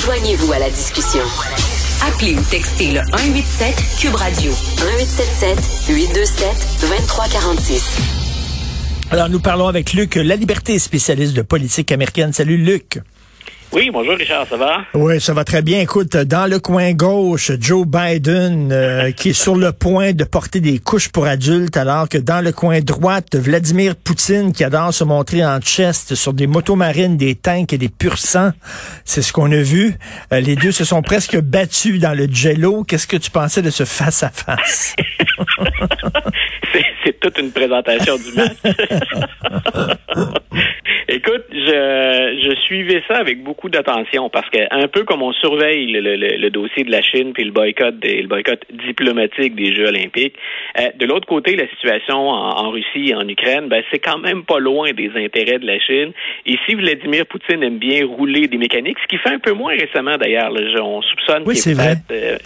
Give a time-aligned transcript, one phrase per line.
[0.00, 1.20] Joignez-vous à la discussion.
[2.08, 7.96] Appelez ou textez le 187 Cube Radio 1877 827 2346.
[9.12, 12.32] Alors, nous parlons avec Luc La Liberté, spécialiste de politique américaine.
[12.32, 12.98] Salut, Luc.
[13.72, 14.78] Oui, bonjour Richard, ça va?
[14.94, 15.78] Oui, ça va très bien.
[15.80, 20.58] Écoute, dans le coin gauche, Joe Biden euh, qui est sur le point de porter
[20.60, 25.04] des couches pour adultes, alors que dans le coin droite, Vladimir Poutine qui adore se
[25.04, 28.50] montrer en chest sur des motos marines, des tanks et des pur sang.
[29.04, 29.94] C'est ce qu'on a vu.
[30.32, 32.82] Euh, les deux se sont presque battus dans le jello.
[32.82, 34.96] Qu'est-ce que tu pensais de ce face-à-face?
[37.04, 38.56] C'est toute une présentation du match.
[41.08, 45.90] Écoute, je, je suivais ça avec beaucoup d'attention parce que un peu comme on surveille
[45.90, 49.74] le, le, le dossier de la Chine puis le boycott des, le boycott diplomatique des
[49.74, 50.36] Jeux Olympiques,
[50.78, 54.18] euh, de l'autre côté, la situation en, en Russie et en Ukraine, ben c'est quand
[54.18, 56.12] même pas loin des intérêts de la Chine.
[56.46, 59.74] Et si Vladimir Poutine aime bien rouler des mécaniques, ce qui fait un peu moins
[59.74, 62.12] récemment d'ailleurs, on soupçonne oui, qu'il est.
[62.12, 62.38] Euh,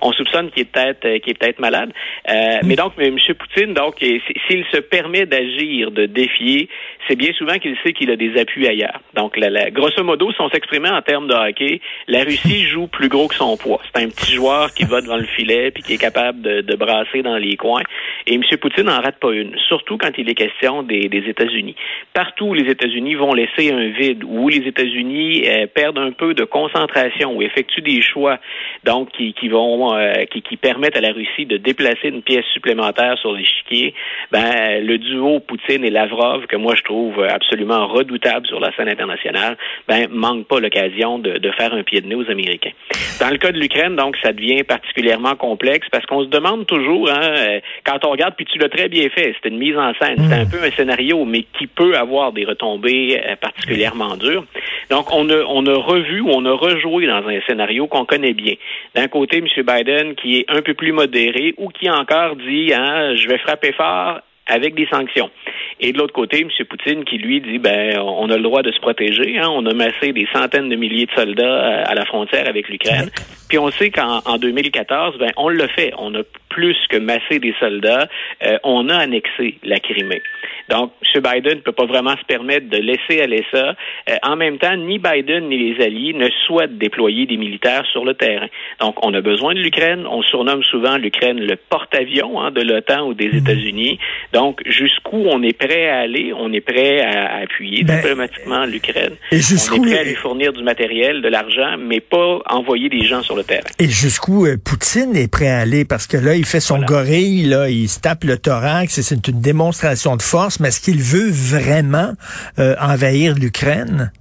[0.00, 1.90] on soupçonne qu'il est peut-être euh, qu'il est peut-être malade.
[2.28, 3.16] Euh, Mais donc, M.
[3.38, 6.68] Poutine, donc, s'il se permet d'agir, de défier,
[7.08, 9.00] c'est bien souvent qu'il sait qu'il a des appuis ailleurs.
[9.14, 13.08] Donc, la, grosso modo, si on s'exprimait en termes de hockey, la Russie joue plus
[13.08, 13.80] gros que son poids.
[13.94, 17.22] C'est un petit joueur qui va devant le filet puis qui est capable de, brasser
[17.22, 17.82] dans les coins.
[18.26, 18.42] Et M.
[18.60, 21.74] Poutine n'en rate pas une, surtout quand il est question des, des États-Unis.
[22.14, 26.34] Partout où les États-Unis vont laisser un vide, où les États-Unis euh, perdent un peu
[26.34, 28.38] de concentration ou effectuent des choix,
[28.84, 32.44] donc qui, qui vont, euh, qui, qui permettent à la Russie de déplacer une pièce
[32.52, 33.94] supplémentaire sur l'échiquier,
[34.30, 38.88] ben le duo Poutine et Lavrov que moi je trouve absolument redoutable sur la scène
[38.88, 39.56] internationale,
[39.88, 42.72] ben manque pas l'occasion de, de, faire un pied de nez aux Américains.
[43.18, 47.10] Dans le cas de l'Ukraine, donc ça devient particulièrement complexe parce qu'on se demande toujours,
[47.10, 50.18] hein, quand on regarde, puis tu l'as très bien fait, c'est une mise en scène,
[50.28, 54.44] c'est un peu un scénario, mais qui peut avoir des retombées particulièrement dures.
[54.90, 58.32] Donc on a on a revu ou on a rejoué dans un scénario qu'on connaît
[58.32, 58.54] bien.
[58.94, 59.46] D'un côté, M.
[59.56, 63.72] Biden qui est un peu plus modéré ou qui encore dit hein, je vais frapper
[63.72, 65.30] fort avec des sanctions.
[65.78, 66.48] Et de l'autre côté, M.
[66.68, 69.74] Poutine qui lui dit ben on a le droit de se protéger, hein, on a
[69.74, 73.10] massé des centaines de milliers de soldats à la frontière avec l'Ukraine.
[73.48, 77.38] Puis on sait qu'en en 2014, ben on l'a fait, on a plus que massé
[77.38, 78.08] des soldats,
[78.42, 80.22] euh, on a annexé la Crimée.
[80.68, 81.22] Donc, M.
[81.22, 83.74] Biden ne peut pas vraiment se permettre de laisser aller ça.
[84.10, 88.04] Euh, en même temps, ni Biden ni les alliés ne souhaitent déployer des militaires sur
[88.04, 88.48] le terrain.
[88.80, 90.06] Donc, on a besoin de l'Ukraine.
[90.06, 93.98] On surnomme souvent l'Ukraine le porte-avions hein, de l'OTAN ou des États-Unis.
[94.34, 96.32] Donc, jusqu'où on est prêt à aller?
[96.36, 99.16] On est prêt à, à appuyer ben, diplomatiquement l'Ukraine.
[99.32, 103.22] On est prêt à lui fournir du matériel, de l'argent, mais pas envoyer des gens
[103.22, 103.70] sur le terrain.
[103.78, 105.84] Et jusqu'où euh, Poutine est prêt à aller?
[105.84, 106.86] Parce que là, il fait son voilà.
[106.86, 111.02] gorille, là, il se tape le thorax, c'est une démonstration de force, mais est-ce qu'il
[111.02, 112.12] veut vraiment
[112.58, 114.12] euh, envahir l'Ukraine?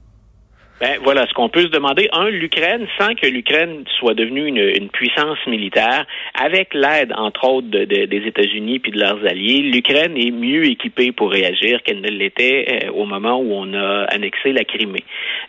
[0.80, 4.58] Ben voilà, ce qu'on peut se demander, un, l'Ukraine, sans que l'Ukraine soit devenue une,
[4.60, 6.06] une, puissance militaire,
[6.40, 10.66] avec l'aide, entre autres, de, de, des États-Unis puis de leurs alliés, l'Ukraine est mieux
[10.66, 15.04] équipée pour réagir qu'elle ne l'était euh, au moment où on a annexé la Crimée.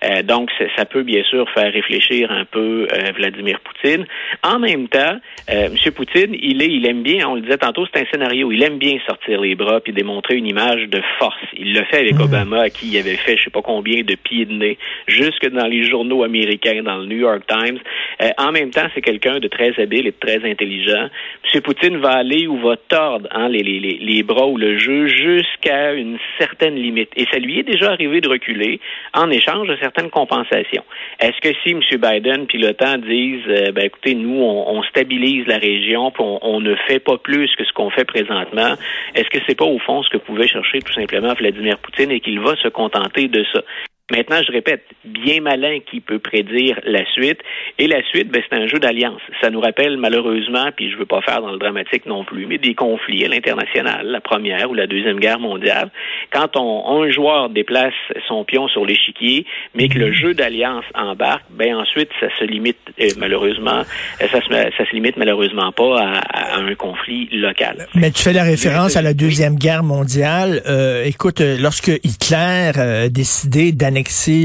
[0.05, 4.07] Euh, donc, ça peut bien sûr faire réfléchir un peu euh, Vladimir Poutine.
[4.43, 5.19] En même temps,
[5.49, 5.75] M.
[5.95, 8.79] Poutine, il est, il aime bien, on le disait tantôt, c'est un scénario, il aime
[8.79, 11.37] bien sortir les bras puis démontrer une image de force.
[11.55, 12.23] Il le fait avec mmh.
[12.23, 14.79] Obama, à qui il avait fait je sais pas combien de pieds de nez
[15.19, 17.79] jusque dans les journaux américains, dans le New York Times.
[18.23, 21.09] Euh, en même temps, c'est quelqu'un de très habile et de très intelligent.
[21.55, 21.61] M.
[21.63, 25.93] Poutine va aller ou va tordre hein, les, les, les, bras ou le jeu jusqu'à
[25.95, 27.11] une certaine limite.
[27.17, 28.81] Et ça lui est déjà arrivé de reculer
[29.15, 30.85] en échange de certaines compensations.
[31.21, 31.81] Est-ce que si M.
[32.01, 36.39] Biden puis l'OTAN disent, euh, ben, écoutez, nous, on, on, stabilise la région, puis on,
[36.43, 38.75] on, ne fait pas plus que ce qu'on fait présentement,
[39.15, 42.21] est-ce que c'est pas au fond ce que pouvait chercher tout simplement Vladimir Poutine et
[42.21, 43.63] qu'il va se contenter de ça?
[44.11, 47.41] Maintenant, je répète, bien malin qui peut prédire la suite.
[47.79, 49.21] Et la suite, ben, c'est un jeu d'alliance.
[49.43, 52.57] Ça nous rappelle malheureusement, puis je veux pas faire dans le dramatique non plus, mais
[52.57, 55.91] des conflits à l'international, la première ou la deuxième guerre mondiale.
[56.33, 57.93] Quand on, un joueur déplace
[58.27, 62.79] son pion sur l'échiquier, mais que le jeu d'alliance embarque, ben ensuite ça se limite
[63.01, 63.83] euh, malheureusement,
[64.19, 67.87] ça se, ça se limite malheureusement pas à, à, un conflit local.
[67.95, 69.59] Mais tu fais la référence à la deuxième oui.
[69.59, 70.63] guerre mondiale.
[70.67, 73.98] Euh, écoute, lorsque Hitler a euh, décidé d'annexer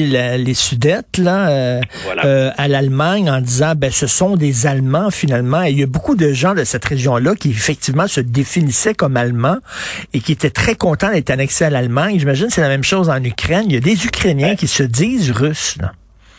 [0.07, 2.25] la, les Sudètes là, euh, voilà.
[2.25, 5.63] euh, à l'Allemagne en disant ben ce sont des Allemands finalement.
[5.63, 9.17] Et il y a beaucoup de gens de cette région-là qui effectivement se définissaient comme
[9.17, 9.57] Allemands
[10.13, 12.19] et qui étaient très contents d'être annexés à l'Allemagne.
[12.19, 13.65] J'imagine c'est la même chose en Ukraine.
[13.67, 14.55] Il y a des Ukrainiens ouais.
[14.55, 15.77] qui se disent Russes.
[15.79, 15.93] Là.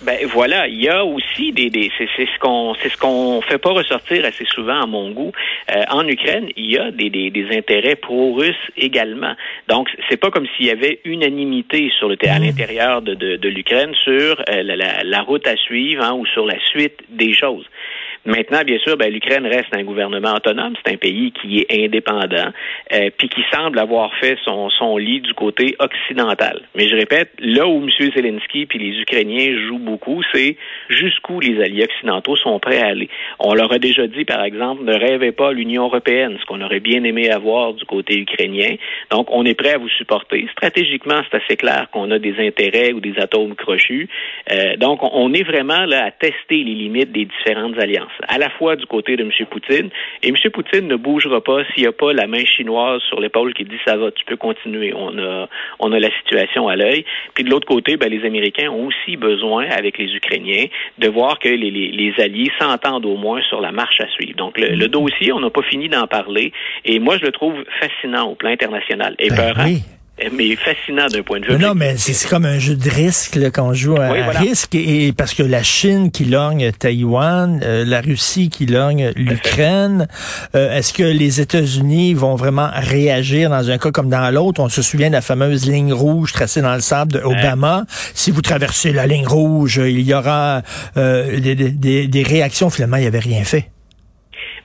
[0.05, 3.59] Ben voilà, il y a aussi des, des c'est ce qu'on c'est ce qu'on fait
[3.59, 5.33] pas ressortir assez souvent à mon goût.
[5.75, 9.35] Euh, en Ukraine, il y a des, des, des intérêts pro-russes également.
[9.69, 12.43] Donc c'est pas comme s'il y avait unanimité sur le à mmh.
[12.43, 16.25] l'intérieur de, de, de l'Ukraine sur euh, la, la, la, route à suivre hein, ou
[16.27, 17.67] sur la suite des choses.
[18.27, 20.75] Maintenant, bien sûr, ben, l'Ukraine reste un gouvernement autonome.
[20.83, 22.53] C'est un pays qui est indépendant,
[22.93, 26.63] euh, puis qui semble avoir fait son, son lit du côté occidental.
[26.75, 27.91] Mais je répète, là où M.
[27.91, 30.57] Zelensky puis les Ukrainiens jouent beaucoup, c'est
[30.89, 33.11] jusqu'où les alliés occidentaux sont prêts à aller.
[33.39, 36.81] On leur a déjà dit, par exemple, ne rêvez pas l'Union européenne, ce qu'on aurait
[36.81, 38.77] bien aimé avoir du côté ukrainien.
[39.11, 40.49] Donc, on est prêt à vous supporter.
[40.53, 44.09] Stratégiquement, c'est assez clair qu'on a des intérêts ou des atomes crochus.
[44.51, 48.51] Euh, donc, on est vraiment là à tester les limites des différentes alliances à la
[48.51, 49.31] fois du côté de M.
[49.51, 49.91] Poutine.
[50.23, 50.37] Et M.
[50.53, 53.79] Poutine ne bougera pas s'il n'y a pas la main chinoise sur l'épaule qui dit
[53.87, 54.93] ça va, tu peux continuer.
[54.95, 55.49] On a,
[55.81, 57.05] on a la situation à l'œil.
[57.35, 60.67] Puis de l'autre côté, ben, les Américains ont aussi besoin, avec les Ukrainiens,
[60.99, 64.37] de voir que les, les, alliés s'entendent au moins sur la marche à suivre.
[64.37, 66.53] Donc le, le dossier, on n'a pas fini d'en parler.
[66.85, 69.15] Et moi, je le trouve fascinant au plan international.
[69.19, 69.53] Et ben,
[70.33, 71.59] mais fascinant d'un point de vue.
[71.59, 75.13] non, mais c'est comme un jeu de risque là, quand on joue à, risque et,
[75.13, 80.07] parce que la Chine qui lorgne Taïwan, euh, la Russie qui lorgne l'Ukraine.
[80.55, 84.61] Euh, est-ce que les États-Unis vont vraiment réagir dans un cas comme dans l'autre?
[84.61, 87.85] On se souvient de la fameuse ligne rouge tracée dans le sable d'Obama.
[88.15, 90.63] Si vous traversez la ligne rouge, il y aura
[90.97, 92.71] euh, des, des, des réactions.
[92.71, 93.71] Finalement, il n'y avait rien fait.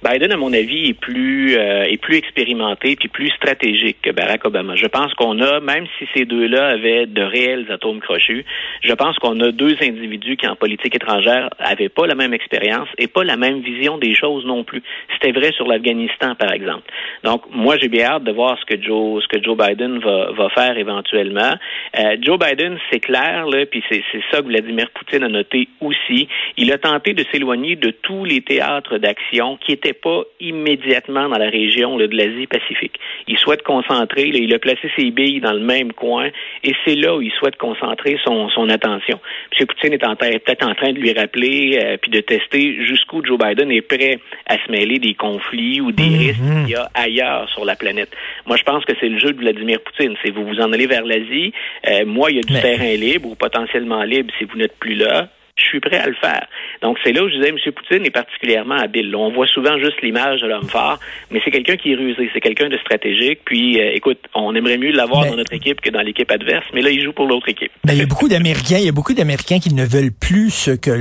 [0.01, 4.45] Biden, à mon avis, est plus euh, est plus expérimenté puis plus stratégique que Barack
[4.45, 4.75] Obama.
[4.75, 8.45] Je pense qu'on a, même si ces deux-là avaient de réels atomes crochus,
[8.81, 12.87] je pense qu'on a deux individus qui, en politique étrangère, avaient pas la même expérience
[12.97, 14.81] et pas la même vision des choses non plus.
[15.13, 16.89] C'était vrai sur l'Afghanistan, par exemple.
[17.25, 20.31] Donc, moi, j'ai bien hâte de voir ce que Joe ce que Joe Biden va,
[20.31, 21.53] va faire éventuellement.
[21.97, 26.29] Euh, Joe Biden, c'est clair, là, puis c'est ça que Vladimir Poutine a noté aussi.
[26.55, 31.37] Il a tenté de s'éloigner de tous les théâtres d'action qui étaient pas immédiatement dans
[31.37, 32.99] la région de l'Asie-Pacifique.
[33.27, 36.29] Il souhaite concentrer, il a placé ses billes dans le même coin,
[36.63, 39.19] et c'est là où il souhaite concentrer son, son attention.
[39.57, 39.67] M.
[39.67, 43.71] Poutine est peut-être en train de lui rappeler, euh, puis de tester jusqu'où Joe Biden
[43.71, 46.17] est prêt à se mêler des conflits ou des mhm.
[46.17, 48.09] risques qu'il y a ailleurs sur la planète.
[48.45, 50.15] Moi, je pense que c'est le jeu de Vladimir Poutine.
[50.23, 51.53] C'est vous vous en allez vers l'Asie.
[51.87, 54.95] Euh, moi, il y a du terrain libre ou potentiellement libre si vous n'êtes plus
[54.95, 56.47] là je suis prêt à le faire.
[56.81, 57.57] Donc, c'est là où je disais, M.
[57.73, 59.15] Poutine est particulièrement habile.
[59.15, 60.99] on voit souvent juste l'image de l'homme fort,
[61.31, 63.39] mais c'est quelqu'un qui est rusé, c'est quelqu'un de stratégique.
[63.45, 66.81] Puis, euh, écoute, on aimerait mieux l'avoir dans notre équipe que dans l'équipe adverse, mais
[66.81, 67.71] là, il joue pour l'autre équipe.
[67.83, 70.69] Ben, il y a beaucoup d'Américains, il y a beaucoup d'Américains qui ne veulent plus
[70.81, 70.91] que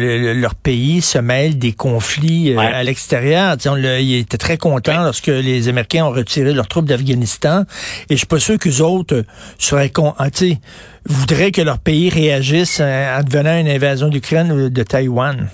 [0.41, 3.57] leur pays se mêle des conflits euh, à l'extérieur.
[4.01, 7.65] Il était très content lorsque les Américains ont retiré leurs troupes d'Afghanistan,
[8.11, 9.25] et je suis pas sûr qu'eux autres
[9.59, 10.29] seraient con, ah,
[11.09, 15.49] voudraient que leur pays réagisse en devenant une invasion d'Ukraine ou de Taïwan.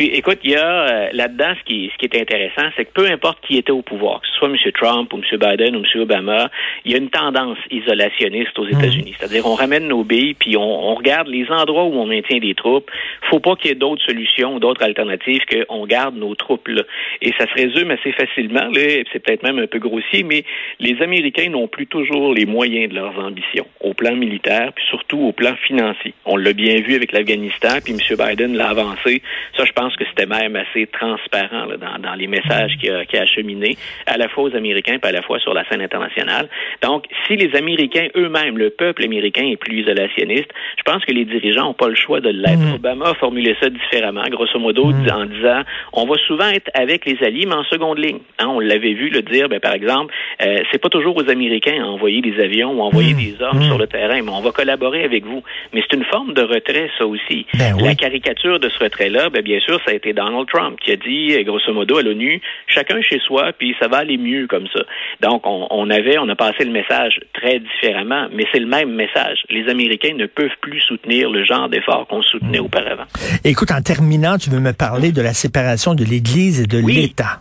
[0.00, 2.92] Puis, écoute, il y a euh, là-dedans, ce qui, ce qui est intéressant, c'est que
[2.94, 4.56] peu importe qui était au pouvoir, que ce soit M.
[4.72, 5.38] Trump ou M.
[5.38, 6.00] Biden ou M.
[6.00, 6.50] Obama,
[6.86, 9.10] il y a une tendance isolationniste aux États-Unis.
[9.10, 9.14] Hmm.
[9.18, 12.90] C'est-à-dire, on ramène nos billes, puis on, regarde les endroits où on maintient des troupes.
[13.28, 16.82] faut pas qu'il y ait d'autres solutions ou d'autres alternatives qu'on garde nos troupes là.
[17.20, 20.44] Et ça se résume assez facilement, là, c'est peut-être même un peu grossier, mais
[20.78, 25.18] les Américains n'ont plus toujours les moyens de leurs ambitions, au plan militaire, puis surtout
[25.18, 26.14] au plan financier.
[26.24, 28.16] On l'a bien vu avec l'Afghanistan, puis M.
[28.16, 29.20] Biden l'a avancé.
[29.58, 31.66] Ça, je pense que c'était même assez transparent
[32.00, 33.76] dans, les messages qu'il a, qu a acheminés,
[34.06, 36.48] à la fois aux Américains et à la fois sur la scène internationale.
[36.82, 41.24] Donc, si les Américains eux-mêmes, le peuple américain est plus isolationniste, je pense que les
[41.24, 42.58] dirigeants n'ont pas le choix de l'être.
[42.58, 42.74] Mm.
[42.74, 45.08] Obama a formulé ça différemment, grosso modo, mm.
[45.12, 45.62] en disant
[45.92, 48.20] on va souvent être avec les alliés, mais en seconde ligne.
[48.38, 50.12] Hein, on l'avait vu le dire, ben, par exemple,
[50.42, 53.16] euh, c'est pas toujours aux Américains à envoyer des avions ou envoyer mm.
[53.16, 55.42] des hommes sur le terrain, mais on va collaborer avec vous.
[55.72, 57.46] Mais c'est une forme de retrait, ça aussi.
[57.54, 60.92] Ben la caricature de ce retrait-là, ben, bien sûr, ça a été Donald Trump qui
[60.92, 64.46] a dit, euh, grosso modo, à l'ONU, chacun chez soi, puis ça va aller mieux
[64.46, 64.82] comme ça.
[65.20, 69.44] Donc, on, avait, on a passé le message très différemment, mais c'est le même message.
[69.48, 72.64] Les Américains ne peuvent plus soutenir le genre d'efforts qu'on soutenait mm.
[72.64, 73.04] auparavant.
[73.44, 77.40] Écoute, en terminant, tu veux me parler de la séparation de l'Église et de l'État.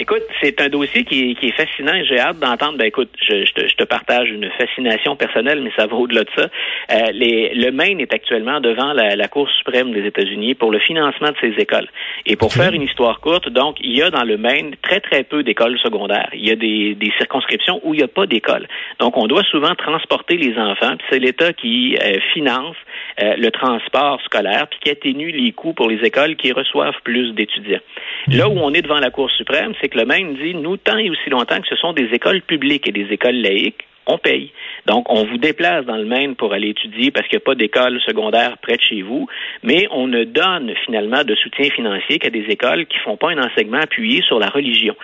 [0.00, 2.78] Écoute, c'est un dossier qui est, qui est fascinant et j'ai hâte d'entendre.
[2.78, 6.22] Ben écoute, je, je, te, je, te, partage une fascination personnelle, mais ça va au-delà
[6.22, 6.46] de ça.
[6.92, 10.78] Euh, les, le Maine est actuellement devant la, la Cour suprême des États-Unis pour le
[10.78, 11.88] financement de ces écoles.
[12.26, 15.24] Et pour faire une histoire courte, donc il y a dans le Maine très très
[15.24, 16.30] peu d'écoles secondaires.
[16.32, 18.68] Il y a des, des circonscriptions où il n'y a pas d'école.
[19.00, 20.96] Donc on doit souvent transporter les enfants.
[20.96, 22.76] Puis c'est l'État qui euh, finance
[23.20, 27.32] euh, le transport scolaire, puis qui atténue les coûts pour les écoles qui reçoivent plus
[27.32, 27.80] d'étudiants.
[28.28, 31.10] Là où on est devant la Cour suprême, c'est le Maine dit, nous, tant et
[31.10, 34.50] aussi longtemps que ce sont des écoles publiques et des écoles laïques, on paye.
[34.86, 37.54] Donc, on vous déplace dans le Maine pour aller étudier parce qu'il n'y a pas
[37.54, 39.28] d'école secondaire près de chez vous,
[39.62, 43.38] mais on ne donne finalement de soutien financier qu'à des écoles qui font pas un
[43.38, 44.96] enseignement appuyé sur la religion.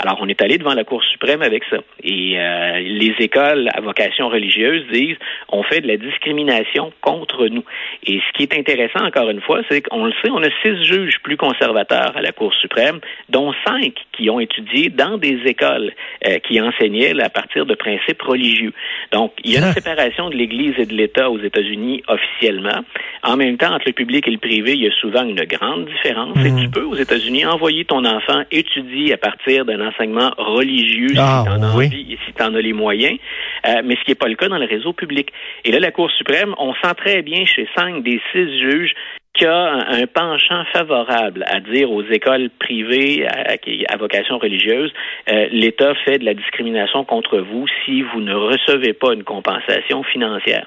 [0.00, 1.78] Alors, on est allé devant la Cour suprême avec ça.
[2.02, 5.16] Et euh, les écoles à vocation religieuse disent
[5.50, 7.64] on fait de la discrimination contre nous.
[8.04, 10.84] Et ce qui est intéressant, encore une fois, c'est qu'on le sait, on a six
[10.84, 15.92] juges plus conservateurs à la Cour suprême, dont cinq qui ont étudié dans des écoles
[16.26, 18.72] euh, qui enseignaient à partir de principes religieux.
[19.12, 22.84] Donc, il y a une séparation de l'Église et de l'État aux États-Unis officiellement.
[23.22, 25.86] En même temps, entre le public et le privé, il y a souvent une grande
[25.86, 26.36] différence.
[26.44, 31.44] Et tu peux, aux États-Unis, envoyer ton enfant étudier à partir d'un enseignement religieux ah,
[31.44, 32.18] si tu en oui.
[32.26, 33.18] si en as les moyens,
[33.66, 35.32] euh, mais ce qui n'est pas le cas dans le réseau public.
[35.64, 38.94] Et là, la Cour suprême, on sent très bien chez cinq des six juges
[39.38, 43.54] qu'il y a un, penchant favorable à dire aux écoles privées à,
[43.88, 44.92] à vocation religieuse,
[45.30, 50.02] euh, l'État fait de la discrimination contre vous si vous ne recevez pas une compensation
[50.02, 50.66] financière.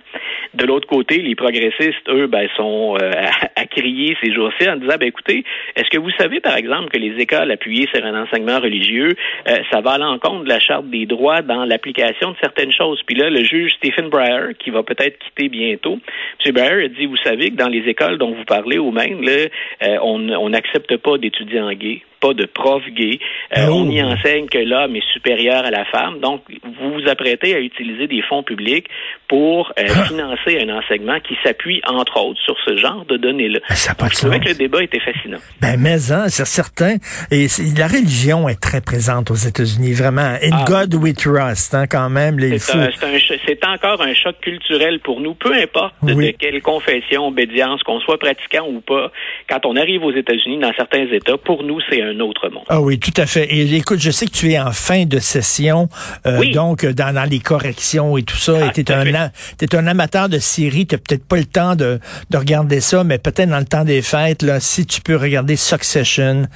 [0.54, 4.78] De l'autre côté, les progressistes, eux, ben, sont euh, à, à, crier ces jours-ci en
[4.78, 5.44] disant, ben, écoutez,
[5.76, 9.10] est-ce que vous savez, par exemple, que les écoles appuyées sur un enseignement religieux,
[9.50, 13.02] euh, ça va à l'encontre de la Charte des droits dans l'application de certaines choses?
[13.06, 16.00] Puis là, le juge Stephen Breyer, qui va peut-être quitter bientôt,
[16.46, 16.54] M.
[16.54, 19.48] Breyer a dit, vous savez que dans les écoles dont vous parlez au Maine, là,
[19.84, 23.20] euh, on n'accepte pas d'étudiants gays pas de prof gay.
[23.58, 23.82] Euh, oh.
[23.82, 26.20] On y enseigne que l'homme est supérieur à la femme.
[26.20, 28.88] Donc, vous vous apprêtez à utiliser des fonds publics
[29.28, 33.60] pour euh, financer un enseignement qui s'appuie, entre autres, sur ce genre de données-là.
[33.70, 35.40] Ça Donc, je trouvais que le débat était fascinant.
[35.62, 36.96] Ben, mais hein, c'est certain.
[37.32, 37.48] Et
[37.78, 40.38] la religion est très présente aux États-Unis, vraiment.
[40.44, 40.66] In ah.
[40.68, 42.40] God we trust, hein, quand même.
[42.40, 46.32] C'est encore un choc culturel pour nous, peu importe oui.
[46.32, 49.12] de quelle confession, obédience, qu'on soit pratiquant ou pas.
[49.50, 52.64] Quand on arrive aux États-Unis, dans certains États, pour nous, c'est un un autre monde.
[52.70, 53.46] Ah oui, tout à fait.
[53.54, 55.90] Et écoute, je sais que tu es en fin de session,
[56.26, 56.52] euh, oui.
[56.52, 58.54] donc dans, dans, les corrections et tout ça.
[58.62, 62.00] Ah, tu es, es, un amateur de séries, tu peut-être pas le temps de,
[62.30, 65.56] de regarder ça, mais peut-être dans le temps des fêtes, là, si tu peux regarder
[65.56, 66.48] Succession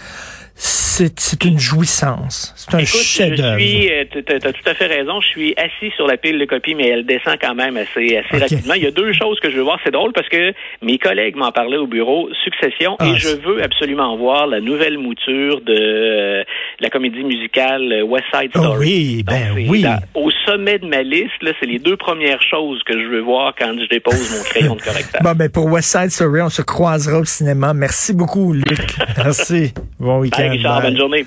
[0.57, 2.53] c'est une jouissance.
[2.55, 3.57] C'est un chef-d'œuvre.
[3.57, 5.19] Tu as tout à fait raison.
[5.19, 8.35] Je suis assis sur la pile de copies, mais elle descend quand même assez, assez
[8.35, 8.39] okay.
[8.39, 8.73] rapidement.
[8.75, 9.79] Il y a deux choses que je veux voir.
[9.83, 13.61] C'est drôle parce que mes collègues m'en parlaient au bureau, Succession, ah, et je veux
[13.63, 16.43] absolument voir la nouvelle mouture de euh,
[16.79, 18.67] la comédie musicale euh, West Side Story.
[18.69, 19.81] Oh oui, ben Donc, oui.
[19.81, 23.53] Là, au sommet de ma liste, c'est les deux premières choses que je veux voir
[23.57, 25.21] quand je dépose mon crayon de correcteur.
[25.25, 27.73] Bon, ben pour West Side Story, on se croisera au cinéma.
[27.73, 28.95] Merci beaucoup, Luc.
[29.17, 29.73] Merci.
[29.99, 30.44] Bon week-end.
[30.49, 31.25] Richard, bonne journée.